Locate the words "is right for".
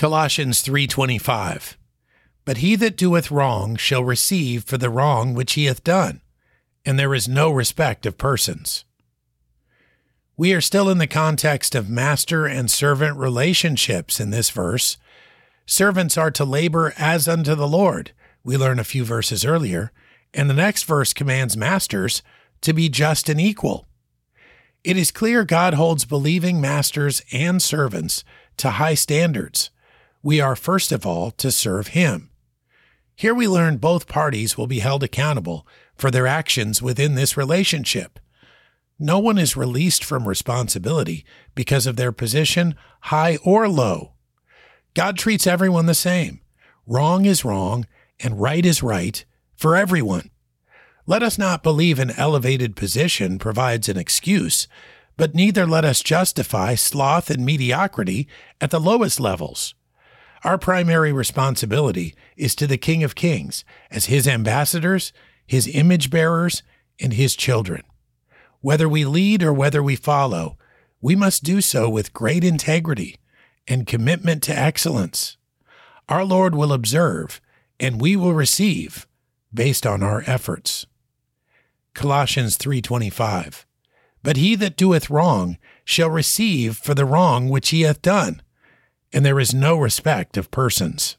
48.66-49.76